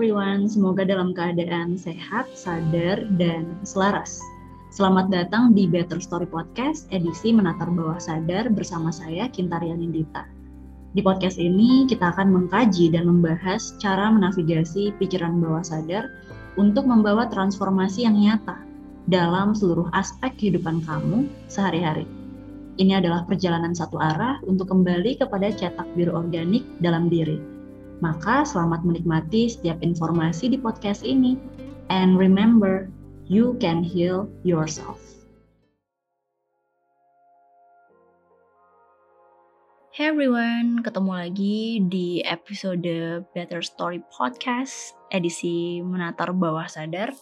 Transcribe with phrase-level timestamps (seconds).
[0.00, 4.16] Everyone, semoga dalam keadaan sehat, sadar, dan selaras.
[4.72, 10.24] Selamat datang di Better Story Podcast edisi Menatar Bawah Sadar bersama saya Kintaria Nindita.
[10.96, 16.08] Di podcast ini kita akan mengkaji dan membahas cara menavigasi pikiran bawah sadar
[16.56, 18.56] untuk membawa transformasi yang nyata
[19.04, 22.08] dalam seluruh aspek kehidupan kamu sehari-hari.
[22.80, 27.59] Ini adalah perjalanan satu arah untuk kembali kepada cetak biru organik dalam diri
[28.00, 31.36] maka selamat menikmati setiap informasi di podcast ini.
[31.92, 32.88] And remember,
[33.28, 34.98] you can heal yourself.
[39.92, 41.58] Hey everyone, ketemu lagi
[41.92, 42.88] di episode
[43.36, 47.12] Better Story Podcast edisi Menatar Bawah Sadar.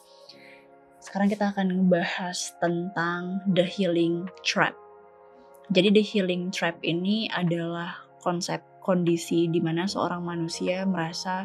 [1.03, 4.79] Sekarang kita akan membahas tentang The Healing Trap.
[5.75, 11.45] Jadi The Healing Trap ini adalah konsep kondisi di mana seorang manusia merasa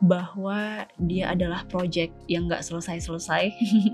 [0.00, 3.52] bahwa dia adalah project yang gak selesai-selesai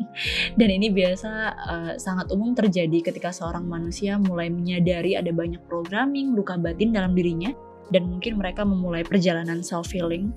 [0.58, 1.30] dan ini biasa
[1.66, 7.10] uh, sangat umum terjadi ketika seorang manusia mulai menyadari ada banyak programming luka batin dalam
[7.18, 7.50] dirinya
[7.90, 10.30] dan mungkin mereka memulai perjalanan self healing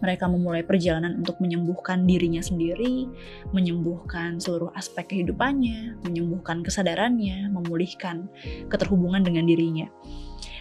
[0.00, 3.08] mereka memulai perjalanan untuk menyembuhkan dirinya sendiri,
[3.56, 8.28] menyembuhkan seluruh aspek kehidupannya, menyembuhkan kesadarannya, memulihkan
[8.68, 9.88] keterhubungan dengan dirinya.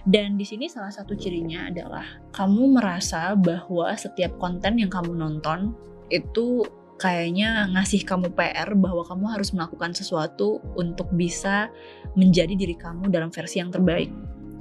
[0.05, 5.73] Dan di sini salah satu cirinya adalah kamu merasa bahwa setiap konten yang kamu nonton
[6.13, 6.61] itu
[7.01, 11.73] kayaknya ngasih kamu PR bahwa kamu harus melakukan sesuatu untuk bisa
[12.13, 14.13] menjadi diri kamu dalam versi yang terbaik.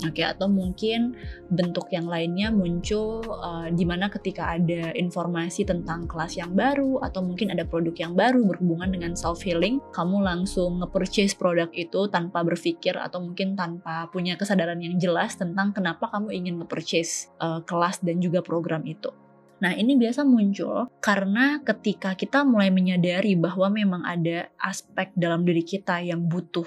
[0.02, 1.14] Oke, okay, atau mungkin
[1.54, 7.22] bentuk yang lainnya muncul uh, di mana ketika ada informasi tentang kelas yang baru atau
[7.22, 12.42] mungkin ada produk yang baru berhubungan dengan self healing, kamu langsung nge-purchase produk itu tanpa
[12.42, 18.02] berpikir atau mungkin tanpa punya kesadaran yang jelas tentang kenapa kamu ingin nge-purchase uh, kelas
[18.02, 19.14] dan juga program itu.
[19.62, 25.62] Nah, ini biasa muncul karena ketika kita mulai menyadari bahwa memang ada aspek dalam diri
[25.62, 26.66] kita yang butuh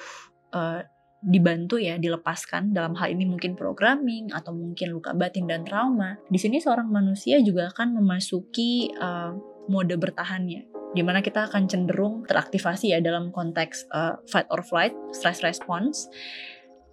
[0.56, 0.82] uh,
[1.22, 6.38] dibantu ya dilepaskan dalam hal ini mungkin programming atau mungkin luka batin dan trauma di
[6.38, 9.34] sini seorang manusia juga akan memasuki uh,
[9.66, 14.96] mode bertahannya di mana kita akan cenderung teraktivasi ya dalam konteks uh, fight or flight
[15.12, 16.08] stress response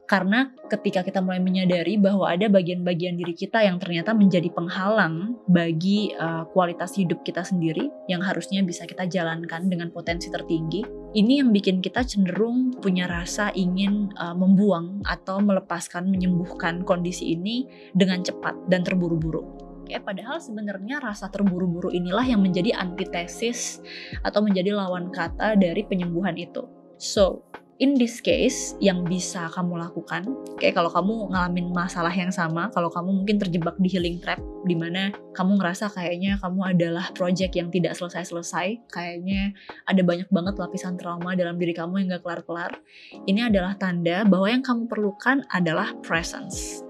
[0.04, 6.12] karena ketika kita mulai menyadari bahwa ada bagian-bagian diri kita yang ternyata menjadi penghalang bagi
[6.12, 10.84] uh, kualitas hidup kita sendiri yang harusnya bisa kita jalankan dengan potensi tertinggi,
[11.16, 17.64] ini yang bikin kita cenderung punya rasa ingin uh, membuang atau melepaskan, menyembuhkan kondisi ini
[17.96, 19.72] dengan cepat dan terburu-buru.
[19.88, 23.84] Ya, padahal sebenarnya rasa terburu-buru inilah yang menjadi antitesis
[24.24, 26.64] atau menjadi lawan kata dari penyembuhan itu.
[26.96, 27.44] So,
[27.82, 30.22] in this case yang bisa kamu lakukan
[30.62, 34.78] kayak kalau kamu ngalamin masalah yang sama kalau kamu mungkin terjebak di healing trap di
[34.78, 39.50] mana kamu ngerasa kayaknya kamu adalah project yang tidak selesai-selesai kayaknya
[39.90, 42.78] ada banyak banget lapisan trauma dalam diri kamu yang gak kelar-kelar
[43.26, 46.82] ini adalah tanda bahwa yang kamu perlukan adalah presence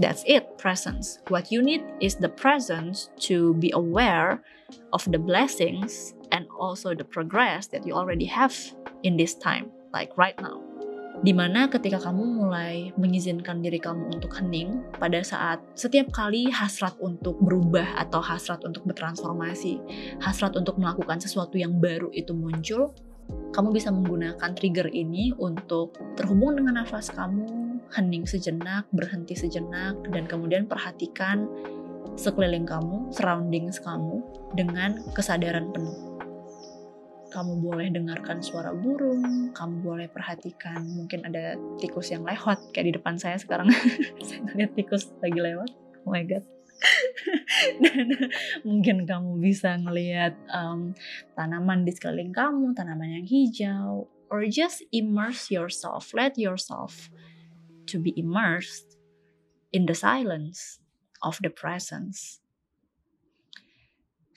[0.00, 1.20] That's it, presence.
[1.28, 4.40] What you need is the presence to be aware
[4.96, 8.56] of the blessings and also the progress that you already have
[9.04, 10.62] in this time like right now.
[11.20, 16.96] Di mana ketika kamu mulai mengizinkan diri kamu untuk hening pada saat setiap kali hasrat
[16.96, 19.76] untuk berubah atau hasrat untuk bertransformasi,
[20.24, 22.96] hasrat untuk melakukan sesuatu yang baru itu muncul,
[23.52, 30.24] kamu bisa menggunakan trigger ini untuk terhubung dengan nafas kamu, hening sejenak, berhenti sejenak, dan
[30.24, 31.44] kemudian perhatikan
[32.16, 34.24] sekeliling kamu, surroundings kamu
[34.56, 36.09] dengan kesadaran penuh
[37.30, 42.94] kamu boleh dengarkan suara burung, kamu boleh perhatikan mungkin ada tikus yang lewat kayak di
[42.98, 43.70] depan saya sekarang.
[44.26, 45.70] saya ngeliat tikus lagi lewat.
[46.04, 46.44] Oh my god.
[47.84, 48.08] Dan
[48.66, 50.96] mungkin kamu bisa ngelihat um,
[51.36, 57.12] tanaman di sekeliling kamu, tanaman yang hijau, or just immerse yourself, let yourself
[57.86, 58.96] to be immersed
[59.72, 60.80] in the silence
[61.22, 62.40] of the presence.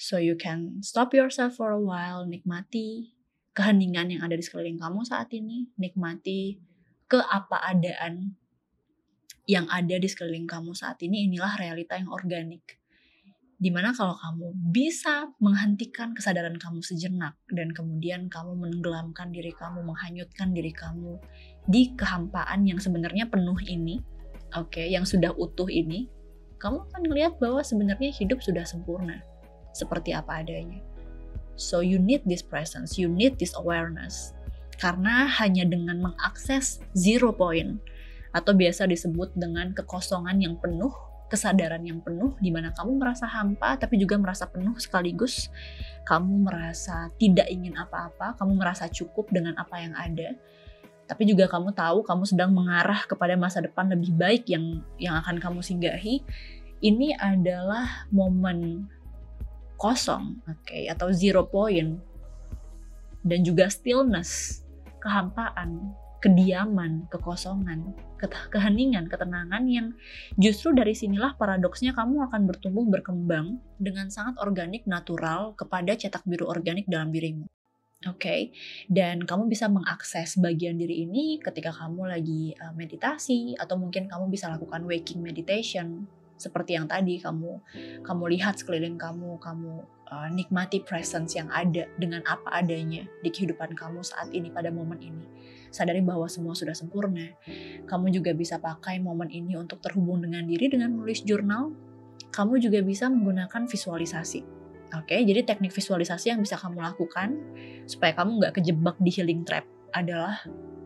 [0.03, 3.15] So you can stop yourself for a while, nikmati
[3.55, 6.59] keheningan yang ada di sekeliling kamu saat ini, nikmati
[7.07, 8.35] keapa-adaan
[9.47, 12.83] yang ada di sekeliling kamu saat ini, inilah realita yang organik.
[13.55, 19.87] Di mana kalau kamu bisa menghentikan kesadaran kamu sejenak dan kemudian kamu menenggelamkan diri kamu,
[19.87, 21.15] menghanyutkan diri kamu
[21.71, 24.03] di kehampaan yang sebenarnya penuh ini,
[24.51, 26.11] oke, okay, yang sudah utuh ini,
[26.59, 29.23] kamu akan melihat bahwa sebenarnya hidup sudah sempurna
[29.73, 30.79] seperti apa adanya.
[31.57, 34.33] So you need this presence, you need this awareness.
[34.81, 37.77] Karena hanya dengan mengakses zero point
[38.33, 40.89] atau biasa disebut dengan kekosongan yang penuh
[41.33, 45.49] kesadaran yang penuh di mana kamu merasa hampa tapi juga merasa penuh sekaligus
[46.05, 50.35] kamu merasa tidak ingin apa-apa, kamu merasa cukup dengan apa yang ada.
[51.07, 55.39] Tapi juga kamu tahu kamu sedang mengarah kepada masa depan lebih baik yang yang akan
[55.39, 56.21] kamu singgahi.
[56.83, 58.91] Ini adalah momen
[59.83, 61.99] kosong, oke, okay, atau zero point
[63.27, 64.63] dan juga stillness,
[65.03, 65.91] kehampaan,
[66.23, 67.91] kediaman, kekosongan,
[68.47, 69.91] keheningan, ketenangan yang
[70.39, 76.47] justru dari sinilah paradoksnya kamu akan bertumbuh berkembang dengan sangat organik, natural kepada cetak biru
[76.47, 77.43] organik dalam dirimu.
[78.03, 78.41] Oke, okay?
[78.91, 84.27] dan kamu bisa mengakses bagian diri ini ketika kamu lagi uh, meditasi atau mungkin kamu
[84.27, 86.03] bisa lakukan waking meditation
[86.43, 87.63] seperti yang tadi kamu
[88.03, 93.71] kamu lihat sekeliling kamu, kamu uh, nikmati presence yang ada dengan apa adanya di kehidupan
[93.71, 95.25] kamu saat ini pada momen ini
[95.73, 97.33] sadari bahwa semua sudah sempurna.
[97.89, 101.73] Kamu juga bisa pakai momen ini untuk terhubung dengan diri dengan menulis jurnal.
[102.29, 104.45] Kamu juga bisa menggunakan visualisasi.
[104.93, 107.33] Oke, jadi teknik visualisasi yang bisa kamu lakukan
[107.89, 110.37] supaya kamu nggak kejebak di healing trap adalah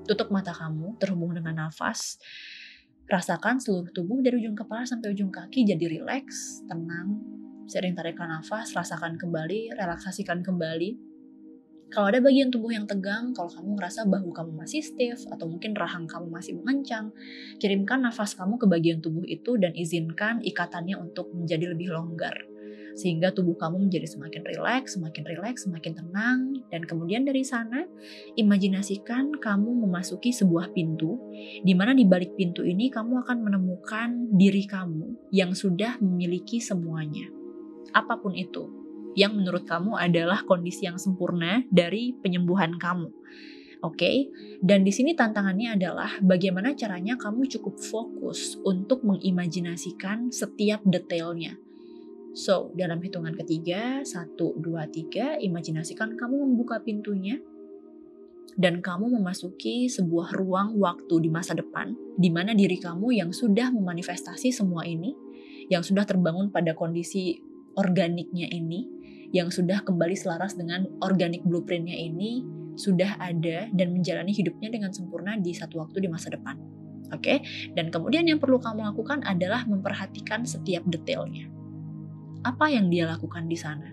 [0.07, 2.15] tutup mata kamu, terhubung dengan nafas,
[3.07, 7.23] rasakan seluruh tubuh dari ujung kepala sampai ujung kaki jadi rileks, tenang,
[7.67, 11.07] sering tarikan nafas, rasakan kembali, relaksasikan kembali,
[11.87, 15.71] kalau ada bagian tubuh yang tegang, kalau kamu ngerasa bahu kamu masih stiff atau mungkin
[15.71, 17.15] rahang kamu masih mengencang,
[17.63, 22.35] kirimkan nafas kamu ke bagian tubuh itu dan izinkan ikatannya untuk menjadi lebih longgar.
[22.97, 26.39] Sehingga tubuh kamu menjadi semakin rileks, semakin rileks, semakin tenang.
[26.73, 27.85] Dan kemudian dari sana,
[28.33, 31.21] imajinasikan kamu memasuki sebuah pintu,
[31.61, 37.29] di mana di balik pintu ini kamu akan menemukan diri kamu yang sudah memiliki semuanya.
[37.93, 38.65] Apa pun itu,
[39.13, 43.13] yang menurut kamu adalah kondisi yang sempurna dari penyembuhan kamu.
[43.85, 44.17] Oke, okay?
[44.57, 51.61] dan di sini tantangannya adalah bagaimana caranya kamu cukup fokus untuk mengimajinasikan setiap detailnya.
[52.37, 57.41] So, dalam hitungan ketiga, satu, dua, tiga, imajinasikan kamu membuka pintunya,
[58.53, 63.73] dan kamu memasuki sebuah ruang waktu di masa depan, di mana diri kamu yang sudah
[63.73, 65.17] memanifestasi semua ini,
[65.73, 67.41] yang sudah terbangun pada kondisi
[67.73, 68.85] organiknya ini,
[69.33, 72.45] yang sudah kembali selaras dengan organik blueprintnya ini
[72.77, 76.53] sudah ada dan menjalani hidupnya dengan sempurna di satu waktu di masa depan.
[77.09, 77.37] Oke, okay?
[77.73, 81.56] dan kemudian yang perlu kamu lakukan adalah memperhatikan setiap detailnya.
[82.47, 83.91] Apa yang dia lakukan di sana?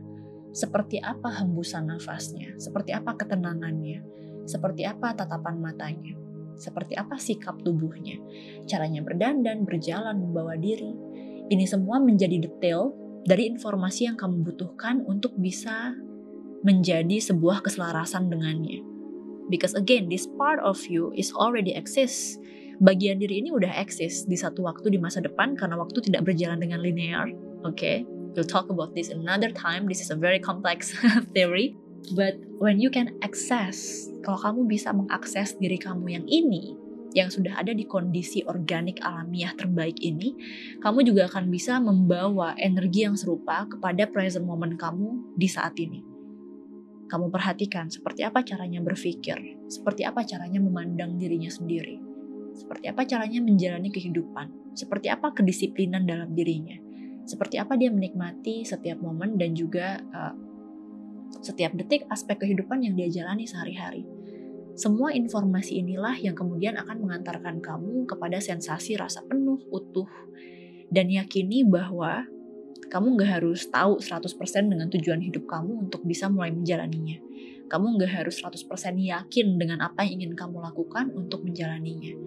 [0.54, 2.54] Seperti apa hembusan nafasnya?
[2.54, 3.98] Seperti apa ketenangannya?
[4.46, 6.14] Seperti apa tatapan matanya?
[6.54, 8.14] Seperti apa sikap tubuhnya?
[8.70, 10.94] Caranya berdandan, berjalan, membawa diri.
[11.50, 12.94] Ini semua menjadi detail
[13.26, 15.90] dari informasi yang kamu butuhkan untuk bisa
[16.62, 18.86] menjadi sebuah keselarasan dengannya.
[19.50, 22.38] Because again, this part of you is already exists.
[22.78, 26.62] Bagian diri ini udah eksis di satu waktu di masa depan karena waktu tidak berjalan
[26.62, 27.34] dengan linear.
[27.66, 28.13] Oke, okay?
[28.34, 29.86] We'll talk about this another time.
[29.86, 30.92] This is a very complex
[31.34, 31.78] theory.
[32.12, 36.76] But when you can access, kalau kamu bisa mengakses diri kamu yang ini,
[37.16, 40.36] yang sudah ada di kondisi organik alamiah terbaik ini,
[40.84, 46.04] kamu juga akan bisa membawa energi yang serupa kepada present moment kamu di saat ini.
[47.09, 51.97] Kamu perhatikan seperti apa caranya berpikir, seperti apa caranya memandang dirinya sendiri,
[52.52, 56.75] seperti apa caranya menjalani kehidupan, seperti apa kedisiplinan dalam dirinya,
[57.25, 60.35] seperti apa dia menikmati setiap momen dan juga uh,
[61.40, 64.04] setiap detik aspek kehidupan yang dia jalani sehari-hari
[64.75, 70.11] semua informasi inilah yang kemudian akan mengantarkan kamu kepada sensasi rasa penuh, utuh,
[70.90, 72.26] dan yakini bahwa
[72.90, 74.35] kamu nggak harus tahu 100%
[74.66, 77.23] dengan tujuan hidup kamu untuk bisa mulai menjalaninya.
[77.71, 78.66] Kamu nggak harus 100%
[78.99, 82.19] yakin dengan apa yang ingin kamu lakukan untuk menjalaninya.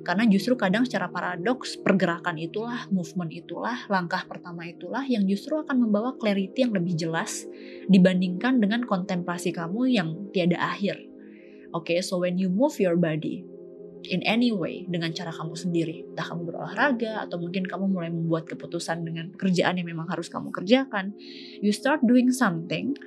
[0.00, 5.88] Karena justru kadang secara paradoks, pergerakan itulah, movement itulah, langkah pertama itulah yang justru akan
[5.88, 7.44] membawa clarity yang lebih jelas
[7.86, 11.10] dibandingkan dengan kontemplasi kamu yang tiada akhir
[11.70, 13.46] Oke, okay, so when you move your body
[14.10, 18.50] in any way dengan cara kamu sendiri, entah kamu berolahraga atau mungkin kamu mulai membuat
[18.50, 21.14] keputusan dengan pekerjaan yang memang harus kamu kerjakan,
[21.62, 22.98] you start doing something,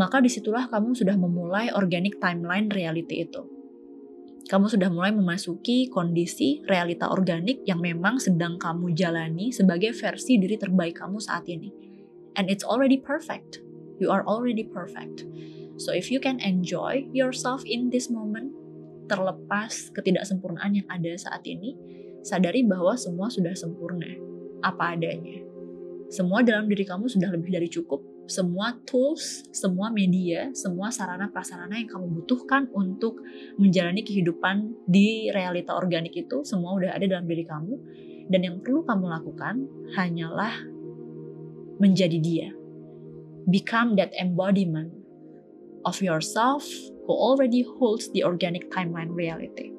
[0.00, 3.55] maka di situlah kamu sudah memulai organic timeline reality itu.
[4.46, 10.54] Kamu sudah mulai memasuki kondisi realita organik yang memang sedang kamu jalani sebagai versi diri
[10.54, 11.74] terbaik kamu saat ini.
[12.38, 13.58] And it's already perfect.
[13.98, 15.26] You are already perfect.
[15.82, 18.54] So if you can enjoy yourself in this moment,
[19.10, 21.74] terlepas ketidaksempurnaan yang ada saat ini,
[22.22, 24.14] sadari bahwa semua sudah sempurna,
[24.62, 25.42] apa adanya.
[26.06, 31.78] Semua dalam diri kamu sudah lebih dari cukup, semua tools, semua media, semua sarana prasarana
[31.78, 33.22] yang kamu butuhkan untuk
[33.58, 37.74] menjalani kehidupan di realita organik itu semua udah ada dalam diri kamu
[38.26, 40.66] Dan yang perlu kamu lakukan hanyalah
[41.78, 42.48] menjadi dia.
[43.46, 44.90] Become that embodiment
[45.86, 46.66] of yourself
[47.06, 49.70] who already holds the organic timeline reality.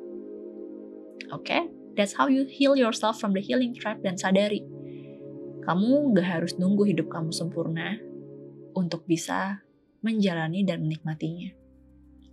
[1.35, 1.61] Oke, okay?
[1.99, 4.63] that's how you heal yourself from the healing trap dan sadari.
[5.67, 7.99] Kamu gak harus nunggu hidup kamu sempurna
[8.77, 9.65] untuk bisa
[10.05, 11.49] menjalani dan menikmatinya.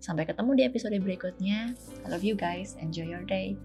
[0.05, 1.73] Sampai ketemu di episode berikutnya.
[2.05, 2.77] I love you guys.
[2.77, 3.57] Enjoy your day.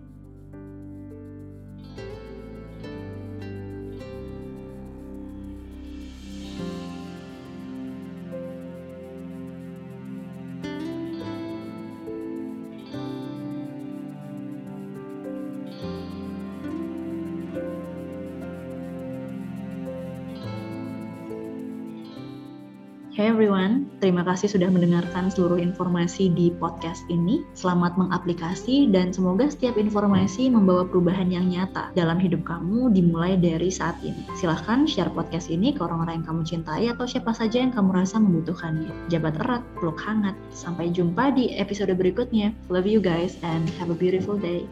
[23.19, 27.43] Hey everyone, terima kasih sudah mendengarkan seluruh informasi di podcast ini.
[27.51, 33.67] Selamat mengaplikasi dan semoga setiap informasi membawa perubahan yang nyata dalam hidup kamu dimulai dari
[33.67, 34.23] saat ini.
[34.39, 38.23] Silahkan share podcast ini ke orang-orang yang kamu cintai atau siapa saja yang kamu rasa
[38.23, 39.11] membutuhkannya.
[39.11, 40.39] Jabat erat, peluk hangat.
[40.55, 42.55] Sampai jumpa di episode berikutnya.
[42.71, 44.63] Love you guys and have a beautiful day.